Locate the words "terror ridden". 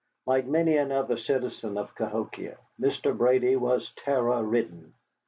4.03-4.95